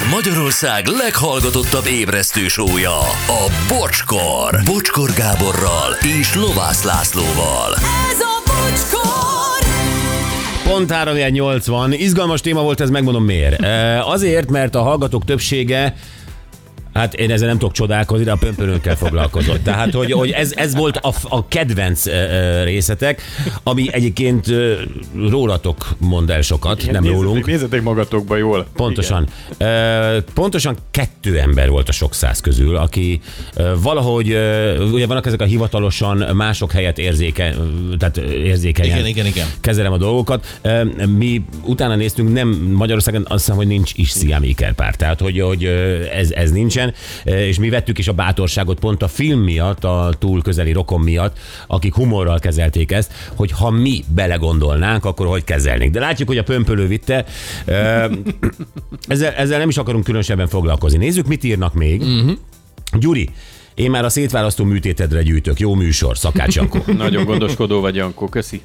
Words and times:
Ez 0.00 0.06
Magyarország 0.10 0.86
leghallgatottabb 0.86 1.86
ébresztő 1.86 2.48
sója, 2.48 2.98
a 3.26 3.50
Bocskor. 3.68 4.60
Bocskor 4.64 5.10
Gáborral 5.12 5.92
és 6.20 6.34
Lovász 6.34 6.82
Lászlóval. 6.82 7.74
Ez 8.10 8.20
a 8.20 8.42
bocskor! 8.44 9.68
Pont 10.72 10.90
380. 10.90 11.92
Izgalmas 11.92 12.40
téma 12.40 12.62
volt 12.62 12.80
ez, 12.80 12.90
megmondom 12.90 13.24
miért. 13.24 13.62
Azért, 14.04 14.50
mert 14.50 14.74
a 14.74 14.82
hallgatók 14.82 15.24
többsége 15.24 15.94
Hát 16.94 17.14
én 17.14 17.30
ezzel 17.30 17.48
nem 17.48 17.58
tudok 17.58 17.74
csodálkozni, 17.74 18.24
de 18.24 18.32
a 18.32 18.36
pömpölőnkkel 18.36 18.96
foglalkozott. 18.96 19.62
Tehát, 19.62 19.94
hogy, 19.94 20.12
hogy 20.12 20.30
ez, 20.30 20.52
ez 20.56 20.74
volt 20.74 20.96
a, 20.96 21.14
a 21.28 21.48
kedvenc 21.48 22.04
részetek, 22.64 23.22
ami 23.62 23.92
egyébként 23.92 24.46
rólatok 25.28 25.88
mond 25.98 26.30
el 26.30 26.40
sokat, 26.42 26.76
nem 26.76 27.02
nézzetek, 27.02 27.22
rólunk. 27.22 27.46
Nézzetek 27.46 27.82
magatokba 27.82 28.36
jól. 28.36 28.66
Pontosan. 28.76 29.28
Ö, 29.58 30.18
Pontosan 30.34 30.76
kettő 30.90 31.38
ember 31.38 31.68
volt 31.68 31.88
a 31.88 31.92
sok 31.92 32.14
száz 32.14 32.40
közül, 32.40 32.76
aki 32.76 33.20
valahogy, 33.82 34.28
ugye 34.92 35.06
vannak 35.06 35.26
ezek 35.26 35.40
a 35.40 35.44
hivatalosan 35.44 36.36
mások 36.36 36.72
helyett 36.72 36.98
érzéke, 36.98 37.54
tehát 37.98 38.16
érzékenyen 38.16 38.96
Igen, 38.96 39.06
igen, 39.08 39.26
igen. 39.26 39.46
kezelem 39.60 39.92
a 39.92 39.96
dolgokat. 39.96 40.60
Mi 41.16 41.42
utána 41.64 41.94
néztünk, 41.94 42.32
nem 42.32 42.48
Magyarországon 42.74 43.24
azt 43.28 43.38
hiszem, 43.44 43.56
hogy 43.56 43.66
nincs 43.66 43.92
is 43.94 44.10
sziámékerpár, 44.10 44.94
tehát 44.94 45.20
hogy, 45.20 45.40
hogy 45.40 45.64
ez, 46.12 46.30
ez 46.30 46.50
nincsen, 46.84 46.94
Ö, 47.34 47.38
és 47.38 47.58
mi 47.58 47.68
vettük 47.68 47.98
is 47.98 48.08
a 48.08 48.12
bátorságot 48.12 48.78
pont 48.78 49.02
a 49.02 49.08
film 49.08 49.40
miatt, 49.40 49.84
a 49.84 50.14
túl 50.18 50.42
közeli 50.42 50.72
rokon 50.72 51.00
miatt, 51.00 51.38
akik 51.66 51.94
humorral 51.94 52.38
kezelték 52.38 52.92
ezt, 52.92 53.12
hogy 53.34 53.50
ha 53.50 53.70
mi 53.70 54.04
belegondolnánk, 54.14 55.04
akkor 55.04 55.26
hogy 55.26 55.44
kezelnénk. 55.44 55.92
De 55.92 56.00
látjuk, 56.00 56.28
hogy 56.28 56.38
a 56.38 56.42
pömpölő 56.42 56.86
vitte. 56.86 57.24
Ö, 57.64 58.04
ezzel, 59.08 59.32
ezzel 59.32 59.58
nem 59.58 59.68
is 59.68 59.76
akarunk 59.76 60.04
különösebben 60.04 60.48
foglalkozni. 60.48 60.98
Nézzük, 60.98 61.26
mit 61.26 61.44
írnak 61.44 61.74
még. 61.74 62.00
Uh-huh. 62.00 62.32
Gyuri, 62.98 63.28
én 63.80 63.90
már 63.90 64.04
a 64.04 64.08
szétválasztó 64.08 64.64
műtétedre 64.64 65.22
gyűjtök. 65.22 65.60
Jó 65.60 65.74
műsor, 65.74 66.18
Szakács 66.18 66.54
Jankó. 66.54 66.92
Nagyon 66.96 67.24
gondoskodó 67.24 67.80
vagy, 67.80 67.94
Jankó, 67.94 68.26
köszi. 68.26 68.62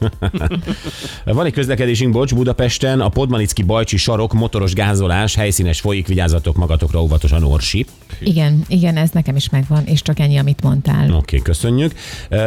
Van 1.25 1.45
egy 1.45 1.53
közlekedésünk, 1.53 2.13
bocs, 2.13 2.35
Budapesten, 2.35 3.01
a 3.01 3.09
Podmanicki 3.09 3.63
Bajcsi 3.63 3.97
sarok, 3.97 4.33
motoros 4.33 4.73
gázolás, 4.73 5.35
helyszínes 5.35 5.79
folyik, 5.79 6.07
vigyázzatok 6.07 6.55
magatokra 6.55 7.01
óvatosan 7.01 7.43
Orsi. 7.43 7.85
Igen, 8.19 8.63
igen, 8.67 8.97
ez 8.97 9.09
nekem 9.09 9.35
is 9.35 9.49
megvan, 9.49 9.85
és 9.85 10.01
csak 10.01 10.19
ennyi, 10.19 10.37
amit 10.37 10.61
mondtál. 10.61 11.03
Oké, 11.03 11.15
okay, 11.15 11.41
köszönjük. 11.41 11.93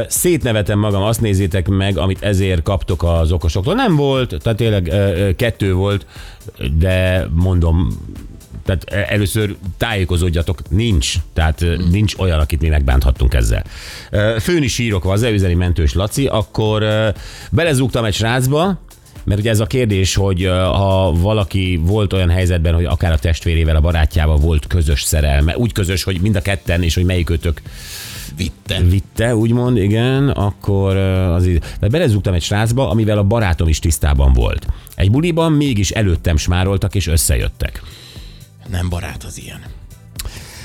Szétnevetem 0.09 0.79
magam, 0.79 1.03
azt 1.03 1.21
nézzétek 1.21 1.69
meg, 1.69 1.99
amit 1.99 2.23
ezért 2.23 2.63
kaptok 2.63 3.03
az 3.03 3.33
okosoktól. 3.33 3.75
Nem 3.75 3.97
volt, 3.97 4.35
tehát 4.43 4.59
tényleg 4.59 4.93
kettő 5.37 5.75
volt, 5.75 6.07
de 6.79 7.29
mondom, 7.35 7.89
tehát 8.69 9.09
először 9.11 9.57
tájékozódjatok, 9.77 10.71
nincs. 10.71 11.15
Tehát 11.33 11.63
ö, 11.63 11.77
nincs 11.91 12.15
olyan, 12.19 12.39
akit 12.39 12.61
mi 12.61 12.69
megbánthattunk 12.69 13.35
ezzel. 13.35 13.65
Ö, 14.11 14.37
Főn 14.41 14.63
is 14.63 14.73
sírok, 14.73 15.05
az 15.05 15.23
üzeni 15.23 15.55
mentős 15.55 15.95
Laci, 15.95 16.27
akkor 16.27 16.85
belezúgtam 17.51 18.05
egy 18.05 18.15
srácba, 18.15 18.81
mert 19.25 19.41
ugye 19.41 19.51
ez 19.51 19.61
a 19.61 19.67
kérdés, 19.67 20.15
hogy 20.15 20.45
ha 20.73 21.13
valaki 21.13 21.81
volt 21.83 22.13
olyan 22.13 22.31
helyzetben, 22.31 22.75
hogy 22.75 22.85
akár 22.85 23.13
a 23.13 23.19
testvérével, 23.19 23.77
a 23.77 23.81
barátjával 23.81 24.37
volt 24.37 24.67
közös 24.67 25.03
szerelme, 25.03 25.57
úgy 25.57 25.73
közös, 25.73 26.03
hogy 26.03 26.21
mind 26.21 26.37
a 26.37 26.41
ketten, 26.41 26.83
és 26.83 26.95
hogy 26.95 27.05
melyikőtök 27.05 27.63
Vitte. 28.37 28.81
vitte, 28.83 29.37
úgymond, 29.37 29.77
igen, 29.77 30.29
akkor 30.29 30.97
az. 30.97 31.49
De 31.81 31.89
belezúgtam 31.89 32.35
egy 32.35 32.43
srácba, 32.43 32.91
amivel 32.91 33.19
a 33.19 33.23
barátom 33.23 33.69
is 33.69 33.79
tisztában 33.79 34.33
volt. 34.33 34.67
Egy 34.95 35.11
buliban 35.11 35.53
mégis 35.53 35.91
előttem 35.91 36.37
smároltak 36.37 36.95
és 36.95 37.07
összejöttek. 37.07 37.83
Nem 38.71 38.89
barát 38.89 39.25
az 39.25 39.39
ilyen. 39.39 39.65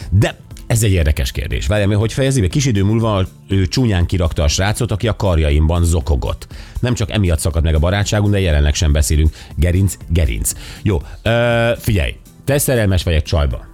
De 0.10 0.40
ez 0.68 0.84
egy 0.84 0.92
érdekes 0.92 1.32
kérdés. 1.32 1.68
Várjál, 1.68 1.98
hogy 1.98 2.14
fejezi 2.14 2.42
be? 2.42 2.48
Kis 2.48 2.66
idő 2.66 2.84
múlva 2.84 3.26
ő 3.48 3.68
csúnyán 3.68 4.06
kirakta 4.06 4.44
a 4.44 4.48
srácot, 4.48 4.92
aki 4.92 5.08
a 5.08 5.16
karjaimban 5.16 5.84
zokogott. 5.84 6.48
Nem 6.80 6.94
csak 6.94 7.12
emiatt 7.12 7.40
szakadt 7.40 7.66
meg 7.66 7.76
a 7.76 7.80
barátságunk, 7.80 8.32
de 8.32 8.40
jelenleg 8.40 8.74
sem 8.74 8.92
beszélünk. 8.92 9.36
Gerinc, 9.56 9.98
gerinc. 10.08 10.54
Jó, 10.82 11.02
ö, 11.22 11.72
figyelj, 11.78 12.16
te 12.46 12.58
szerelmes 12.58 13.04
vagy 13.04 13.14
egy 13.14 13.24
csajba. 13.24 13.66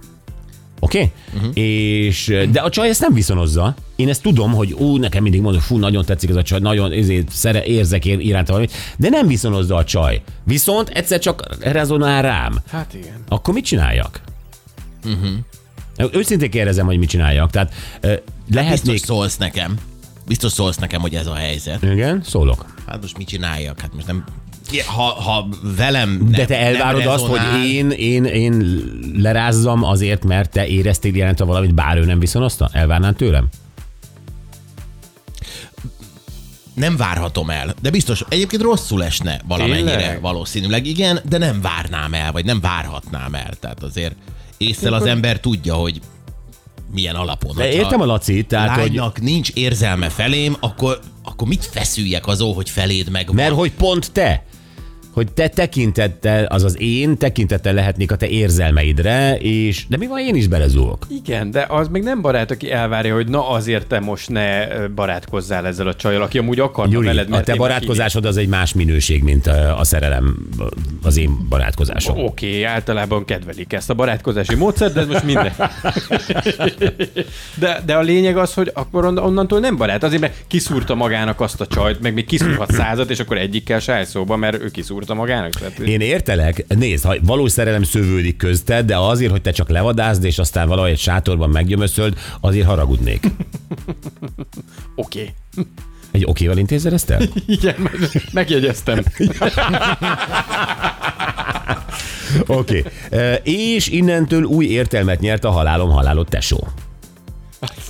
Oké? 0.80 0.98
Okay? 0.98 1.12
Uh-huh. 1.34 1.64
És, 1.64 2.46
de 2.50 2.60
a 2.60 2.70
csaj 2.70 2.88
ezt 2.88 3.00
nem 3.00 3.14
viszonozza. 3.14 3.74
Én 4.00 4.08
ezt 4.08 4.22
tudom, 4.22 4.52
hogy 4.52 4.72
ú, 4.72 4.96
nekem 4.96 5.22
mindig 5.22 5.40
mondom, 5.40 5.60
fú, 5.60 5.78
nagyon 5.78 6.04
tetszik 6.04 6.30
ez 6.30 6.36
a 6.36 6.42
csaj, 6.42 6.58
nagyon 6.58 6.92
ezért 6.92 7.30
szere, 7.30 7.64
érzek 7.64 8.04
én 8.04 8.20
iránta 8.20 8.52
valamit, 8.52 8.72
de 8.96 9.08
nem 9.08 9.26
viszonozza 9.26 9.76
a 9.76 9.84
csaj. 9.84 10.22
Viszont 10.44 10.88
egyszer 10.88 11.18
csak 11.18 11.56
rezonál 11.60 12.22
rám. 12.22 12.58
Hát 12.70 12.94
igen. 12.94 13.24
Akkor 13.28 13.54
mit 13.54 13.64
csináljak? 13.64 14.20
Uh-huh. 15.04 16.14
Őszintén 16.14 16.50
kérdezem, 16.50 16.86
hogy 16.86 16.98
mit 16.98 17.08
csináljak. 17.08 17.50
Tehát 17.50 17.74
ö, 18.00 18.12
lehetnék... 18.52 18.92
Biztos 18.92 19.16
szólsz 19.16 19.36
nekem. 19.36 19.78
Biztos 20.26 20.52
szólsz 20.52 20.76
nekem, 20.76 21.00
hogy 21.00 21.14
ez 21.14 21.26
a 21.26 21.34
helyzet. 21.34 21.82
Igen, 21.82 22.22
szólok. 22.24 22.74
Hát 22.86 23.00
most 23.00 23.18
mit 23.18 23.28
csináljak? 23.28 23.80
Hát 23.80 23.94
most 23.94 24.06
nem... 24.06 24.24
Ha, 24.86 25.02
ha 25.02 25.48
velem 25.76 26.28
De 26.30 26.36
nem, 26.36 26.46
te 26.46 26.58
elvárod 26.58 27.00
nem 27.00 27.08
azt, 27.08 27.24
hogy 27.24 27.40
én, 27.64 27.90
én, 27.90 28.24
én 28.24 28.82
lerázzam 29.16 29.84
azért, 29.84 30.24
mert 30.24 30.50
te 30.50 30.66
éreztél 30.66 31.16
jelentve 31.16 31.44
valamit, 31.44 31.74
bár 31.74 31.96
ő 31.96 32.04
nem 32.04 32.18
viszonozta? 32.18 32.70
Elvárnád 32.72 33.16
tőlem? 33.16 33.48
Nem 36.80 36.96
várhatom 36.96 37.50
el, 37.50 37.74
de 37.82 37.90
biztos, 37.90 38.24
egyébként 38.28 38.62
rosszul 38.62 39.04
esne 39.04 39.40
valamennyire 39.48 39.96
Tényleg? 39.96 40.20
valószínűleg, 40.20 40.86
igen, 40.86 41.20
de 41.28 41.38
nem 41.38 41.60
várnám 41.60 42.14
el, 42.14 42.32
vagy 42.32 42.44
nem 42.44 42.60
várhatnám 42.60 43.34
el. 43.34 43.50
Tehát 43.60 43.82
azért 43.82 44.14
észre 44.56 44.94
az 44.94 45.06
ember 45.06 45.40
tudja, 45.40 45.74
hogy 45.74 46.00
milyen 46.92 47.14
alapon. 47.14 47.56
De 47.56 47.72
értem 47.72 48.00
a 48.00 48.04
Laci, 48.04 48.44
tehát, 48.44 48.80
hogy... 48.80 48.94
lánynak 48.94 49.20
nincs 49.20 49.50
érzelme 49.50 50.08
felém, 50.08 50.56
akkor, 50.60 51.00
akkor 51.22 51.48
mit 51.48 51.64
feszüljek 51.64 52.26
azó, 52.26 52.52
hogy 52.52 52.70
feléd 52.70 53.10
meg 53.10 53.30
Mert 53.32 53.54
hogy 53.54 53.72
pont 53.72 54.12
te, 54.12 54.44
hogy 55.12 55.32
te 55.32 55.48
tekintettel, 55.48 56.44
azaz 56.44 56.76
én 56.80 57.16
tekintettel 57.16 57.72
lehetnék 57.72 58.12
a 58.12 58.16
te 58.16 58.28
érzelmeidre, 58.28 59.36
és 59.38 59.84
de 59.88 59.96
mi 59.96 60.06
van, 60.06 60.18
én 60.18 60.34
is 60.34 60.46
belezúgok. 60.46 61.06
Igen, 61.08 61.50
de 61.50 61.66
az 61.68 61.88
még 61.88 62.02
nem 62.02 62.20
barát, 62.20 62.50
aki 62.50 62.70
elvárja, 62.70 63.14
hogy 63.14 63.28
na 63.28 63.48
azért 63.48 63.86
te 63.86 64.00
most 64.00 64.28
ne 64.28 64.66
barátkozzál 64.88 65.66
ezzel 65.66 65.86
a 65.86 65.94
csajjal, 65.94 66.22
aki 66.22 66.38
amúgy 66.38 66.60
akarna 66.60 66.92
Gyuri, 66.92 67.06
veled. 67.06 67.26
a 67.26 67.30
mert 67.30 67.44
te 67.44 67.52
én 67.52 67.58
barátkozásod 67.58 68.24
az 68.24 68.36
egy 68.36 68.48
más 68.48 68.72
minőség, 68.72 69.22
mint 69.22 69.46
a, 69.46 69.78
a 69.78 69.84
szerelem, 69.84 70.48
az 71.02 71.16
én 71.16 71.48
barátkozásom. 71.48 72.18
Oké, 72.18 72.48
okay, 72.48 72.62
általában 72.62 73.24
kedvelik 73.24 73.72
ezt 73.72 73.90
a 73.90 73.94
barátkozási 73.94 74.54
módszert, 74.54 74.94
de 74.94 75.00
ez 75.00 75.06
most 75.06 75.24
minden. 75.24 75.52
De, 77.54 77.82
de 77.86 77.94
a 77.94 78.00
lényeg 78.00 78.36
az, 78.36 78.54
hogy 78.54 78.70
akkor 78.74 79.04
on- 79.04 79.18
onnantól 79.18 79.60
nem 79.60 79.76
barát. 79.76 80.02
Azért, 80.02 80.20
mert 80.20 80.34
kiszúrta 80.46 80.94
magának 80.94 81.40
azt 81.40 81.60
a 81.60 81.66
csajt, 81.66 82.00
meg 82.00 82.14
még 82.14 82.26
kiszúrhat 82.26 82.72
százat, 82.72 83.10
és 83.10 83.18
akkor 83.18 83.38
egyikkel 83.38 83.80
se 83.80 83.92
áll 83.92 84.04
szóba, 84.04 84.36
mert 84.36 84.62
ő 84.62 84.70
kiszúrta 85.00 85.14
magának. 85.14 85.50
Tehát, 85.50 85.78
Én 85.78 86.00
értelek, 86.00 86.64
nézd, 86.68 87.04
ha 87.04 87.14
valós 87.22 87.52
szerelem 87.52 87.82
szövődik 87.82 88.36
közted, 88.36 88.86
de 88.86 88.96
azért, 88.96 89.30
hogy 89.30 89.42
te 89.42 89.50
csak 89.50 89.68
levadázd, 89.68 90.24
és 90.24 90.38
aztán 90.38 90.68
valahogy 90.68 90.90
egy 90.90 90.98
sátorban 90.98 91.50
meggyömöszöld, 91.50 92.18
azért 92.40 92.66
haragudnék. 92.66 93.26
Oké. 94.94 95.30
Egy 96.10 96.24
okéval 96.24 96.58
intézed 96.58 96.92
ezt 96.92 97.10
el? 97.10 97.22
Igen, 97.46 97.74
meg- 97.78 98.22
megjegyeztem. 98.32 98.98
Oké. 102.46 102.84
Okay. 103.10 103.38
És 103.42 103.88
innentől 103.88 104.42
új 104.42 104.66
értelmet 104.66 105.20
nyert 105.20 105.44
a 105.44 105.50
halálom 105.50 105.90
halálod 105.90 106.26
tesó. 106.28 106.68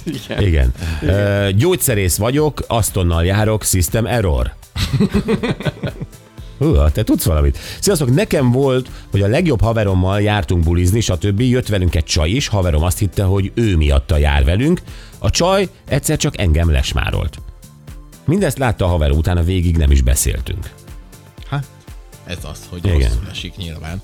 Igen. 0.05 0.43
Igen. 0.43 0.73
Igen. 1.03 1.57
Gyógyszerész 1.57 2.17
vagyok, 2.17 2.65
Astonnal 2.67 3.25
járok, 3.25 3.65
system 3.65 4.07
error. 4.07 4.53
Hú, 6.61 6.75
te 6.93 7.03
tudsz 7.03 7.25
valamit. 7.25 7.59
Sziasztok, 7.81 8.15
nekem 8.15 8.51
volt, 8.51 8.91
hogy 9.11 9.23
a 9.23 9.27
legjobb 9.27 9.61
haverommal 9.61 10.21
jártunk 10.21 10.65
bulizni, 10.65 11.01
stb. 11.01 11.41
Jött 11.41 11.69
velünk 11.69 11.95
egy 11.95 12.05
csaj 12.05 12.31
is, 12.31 12.49
haverom 12.49 12.83
azt 12.83 12.99
hitte, 12.99 13.23
hogy 13.23 13.53
ő 13.55 13.77
miatta 13.77 14.17
jár 14.17 14.45
velünk. 14.45 14.81
A 15.19 15.31
csaj 15.31 15.69
egyszer 15.89 16.17
csak 16.17 16.39
engem 16.39 16.71
lesmárolt. 16.71 17.39
Mindezt 18.25 18.59
látta 18.59 18.85
a 18.85 18.89
haver, 18.89 19.11
utána 19.11 19.43
végig 19.43 19.77
nem 19.77 19.91
is 19.91 20.03
beszéltünk. 20.03 20.71
Hát, 21.49 21.67
ez 22.25 22.39
az, 22.43 22.61
hogy 22.69 22.85
Igen. 22.85 22.99
rosszul 23.01 23.29
esik 23.31 23.57
nyilván. 23.57 24.03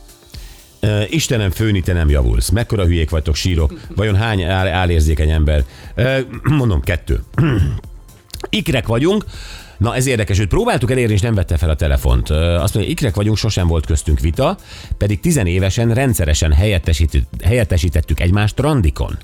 Istenem, 1.09 1.51
főni, 1.51 1.81
te 1.81 1.93
nem 1.93 2.09
javulsz. 2.09 2.49
Mekkora 2.49 2.85
hülyék 2.85 3.11
vagytok, 3.11 3.35
sírok. 3.35 3.81
Vajon 3.97 4.17
hány 4.17 4.43
áll, 4.43 4.67
állérzékeny 4.67 5.31
ember? 5.31 5.65
Mondom, 6.43 6.81
kettő. 6.81 7.23
Ikrek 8.51 8.87
vagyunk. 8.87 9.25
Na 9.79 9.95
ez 9.95 10.07
érdekes, 10.07 10.39
őt 10.39 10.49
próbáltuk 10.49 10.91
elérni, 10.91 11.13
és 11.13 11.21
nem 11.21 11.35
vette 11.35 11.57
fel 11.57 11.71
a 11.71 11.75
telefont. 11.75 12.31
Azt 12.31 12.75
mondja, 12.75 12.93
ikrek 12.93 13.15
vagyunk, 13.15 13.37
sosem 13.37 13.67
volt 13.67 13.87
köztünk 13.87 14.21
vita, 14.21 14.57
pedig 14.99 15.21
tizenévesen 15.21 15.95
rendszeresen 15.95 16.53
helyettesített, 16.53 17.29
helyettesítettük 17.45 18.21
egymást 18.21 18.61
randikon. 18.61 19.19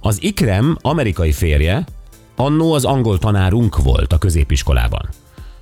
Az 0.00 0.22
ikrem 0.22 0.76
amerikai 0.80 1.32
férje, 1.32 1.84
annó 2.36 2.72
az 2.72 2.84
angol 2.84 3.18
tanárunk 3.18 3.82
volt 3.82 4.12
a 4.12 4.18
középiskolában. 4.18 5.08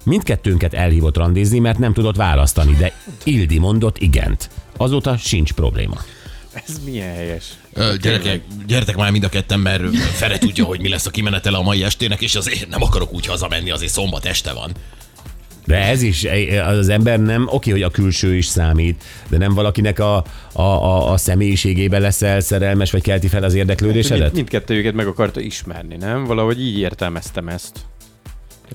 Mindkettőnket 0.04 0.74
elhívott 0.74 1.16
randizni, 1.16 1.58
mert 1.58 1.78
nem 1.78 1.92
tudott 1.92 2.16
választani, 2.16 2.72
de 2.72 2.92
Ildi 3.24 3.58
mondott 3.58 3.98
igent. 3.98 4.50
Azóta 4.76 5.16
sincs 5.16 5.52
probléma. 5.52 5.96
Ez 6.66 6.80
milyen 6.84 7.14
helyes. 7.14 7.44
Ö, 7.72 7.94
Gyerekek, 8.00 8.40
gyertek 8.66 8.96
már 8.96 9.10
mind 9.10 9.24
a 9.24 9.28
ketten, 9.28 9.60
mert 9.60 9.96
Fere 9.96 10.38
tudja, 10.38 10.64
hogy 10.64 10.80
mi 10.80 10.88
lesz 10.88 11.06
a 11.06 11.10
kimenetele 11.10 11.56
a 11.56 11.62
mai 11.62 11.82
estének, 11.82 12.20
és 12.20 12.34
azért 12.34 12.68
nem 12.68 12.82
akarok 12.82 13.12
úgy 13.12 13.26
hazamenni, 13.26 13.70
azért 13.70 13.92
szombat 13.92 14.24
este 14.26 14.52
van. 14.52 14.72
De 15.66 15.76
ez 15.76 16.02
is, 16.02 16.26
az 16.66 16.88
ember 16.88 17.20
nem, 17.20 17.48
oké, 17.50 17.70
hogy 17.70 17.82
a 17.82 17.90
külső 17.90 18.36
is 18.36 18.46
számít, 18.46 19.04
de 19.28 19.36
nem 19.38 19.54
valakinek 19.54 19.98
a, 19.98 20.16
a, 20.52 20.62
a, 20.62 21.12
a 21.12 21.16
személyiségében 21.16 22.00
leszel 22.00 22.40
szerelmes, 22.40 22.90
vagy 22.90 23.02
kelti 23.02 23.28
fel 23.28 23.42
az 23.42 23.52
Mind, 23.52 23.68
érdeklődésedet? 23.68 24.32
mindkettőjüket 24.32 24.94
meg 24.94 25.06
akarta 25.06 25.40
ismerni, 25.40 25.96
nem? 25.96 26.24
Valahogy 26.24 26.60
így 26.60 26.78
értelmeztem 26.78 27.48
ezt. 27.48 27.78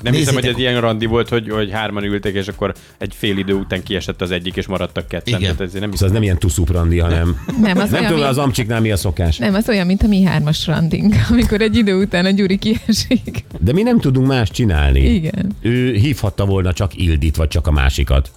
Nem 0.04 0.14
Nézzétek- 0.14 0.18
hiszem, 0.18 0.36
hogy 0.36 0.46
ez 0.46 0.58
ilyen 0.70 0.82
randi 0.82 1.06
volt, 1.06 1.30
hogy, 1.30 1.50
hogy 1.50 1.72
hárman 1.72 2.04
ültek, 2.04 2.34
és 2.34 2.48
akkor 2.48 2.74
egy 2.98 3.14
fél 3.18 3.38
idő 3.38 3.54
után 3.54 3.84
kiesett 3.84 4.22
az 4.22 4.32
egyik, 4.32 4.56
és 4.56 4.68
maradtak 4.68 5.08
ketten. 5.08 5.28
Igen. 5.40 5.42
Tehát 5.42 5.62
ezért 5.62 5.72
nem 5.72 5.82
Szóval 5.82 5.90
hiszem. 5.92 6.08
ez 6.08 6.14
nem 6.14 6.24
ilyen 6.24 6.38
tuszuprandi, 6.40 7.00
hanem 7.00 7.38
Nem, 7.62 7.78
az 7.78 7.90
nem 7.90 7.94
olyan, 7.94 8.04
tudom, 8.06 8.14
mint, 8.18 8.30
az 8.30 8.38
amcsiknál 8.38 8.82
mi 8.82 8.92
a 8.92 8.98
szokás. 8.98 9.38
nem, 9.38 9.54
az 9.54 9.70
olyan, 9.70 9.86
mint 9.86 10.04
a 10.04 10.08
mi 10.08 10.24
hármas 10.24 10.68
randing, 10.68 11.14
amikor 11.32 11.62
egy 11.62 11.76
idő 11.76 11.96
után 12.02 12.26
a 12.26 12.30
Gyuri 12.30 12.58
kiesik. 12.58 13.44
De 13.60 13.74
mi 13.74 13.82
nem 13.82 14.00
tudunk 14.00 14.28
más 14.28 14.50
csinálni. 14.52 15.00
Igen. 15.14 15.52
Ő 15.62 15.94
hívhatta 15.94 16.46
volna 16.46 16.74
csak 16.74 16.96
Ildit, 16.96 17.36
vagy 17.36 17.48
csak 17.48 17.68
a 17.68 17.72
másikat. 17.72 18.32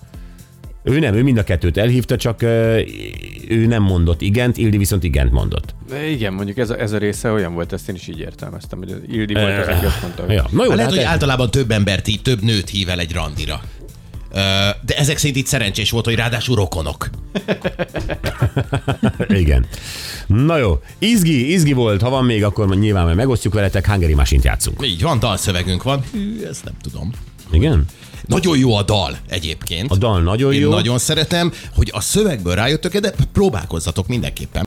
Ő 0.88 0.98
nem, 0.98 1.14
ő 1.14 1.22
mind 1.22 1.38
a 1.38 1.42
kettőt 1.44 1.76
elhívta, 1.76 2.16
csak 2.16 2.42
ő 3.48 3.66
nem 3.66 3.82
mondott 3.82 4.20
igent, 4.20 4.56
Ildi 4.56 4.76
viszont 4.78 5.04
igent 5.04 5.32
mondott. 5.32 5.74
De 5.88 6.08
igen, 6.10 6.32
mondjuk 6.32 6.58
ez 6.58 6.70
a, 6.70 6.80
ez 6.80 6.92
a 6.92 6.98
része 6.98 7.30
olyan 7.30 7.54
volt, 7.54 7.72
ezt 7.72 7.88
én 7.88 7.94
is 7.94 8.08
így 8.08 8.18
értelmeztem, 8.18 8.78
hogy 8.78 8.94
Ildi 9.10 9.34
volt 9.34 9.58
az, 9.58 9.68
aki 9.76 9.84
azt 9.86 10.02
mondta, 10.02 10.22
hogy 10.22 10.32
Ja. 10.34 10.46
Na 10.50 10.64
jó, 10.64 10.68
Lehet, 10.70 10.80
hát 10.80 10.90
hogy 10.90 10.98
ez- 10.98 11.04
általában 11.04 11.50
több 11.50 11.70
embert 11.70 12.06
hív, 12.06 12.22
több 12.22 12.42
nőt 12.42 12.68
hív 12.70 12.88
el 12.88 13.00
egy 13.00 13.12
randira. 13.12 13.60
De 14.84 14.96
ezek 14.96 15.16
szerint 15.18 15.36
itt 15.36 15.46
szerencsés 15.46 15.90
volt, 15.90 16.04
hogy 16.04 16.14
ráadásul 16.14 16.56
rokonok. 16.56 17.10
Igen. 19.28 19.66
Na 20.26 20.56
jó, 20.56 20.80
izgi, 20.98 21.52
izgi 21.52 21.72
volt, 21.72 22.02
ha 22.02 22.10
van 22.10 22.24
még, 22.24 22.44
akkor 22.44 22.76
nyilván 22.76 23.16
megosztjuk 23.16 23.54
veletek, 23.54 23.86
Hungary 23.86 24.14
Machine-t 24.14 24.44
játszunk. 24.44 24.80
Így 24.86 25.02
van, 25.02 25.18
dalszövegünk 25.18 25.82
van. 25.82 26.02
Hű, 26.12 26.44
ezt 26.50 26.64
nem 26.64 26.74
tudom. 26.82 27.10
Igen? 27.52 27.84
Nagyon 28.26 28.58
jó 28.58 28.75
a 28.75 28.82
dal 28.82 29.19
egyébként. 29.28 29.90
A 29.90 29.96
dal 29.96 30.22
nagyon 30.22 30.52
Én 30.52 30.60
jó. 30.60 30.70
nagyon 30.70 30.98
szeretem, 30.98 31.52
hogy 31.75 31.90
a 31.94 32.00
szövegből 32.00 32.54
rájöttök 32.54 32.98
de 32.98 33.12
próbálkozzatok 33.32 34.06
mindenképpen. 34.06 34.64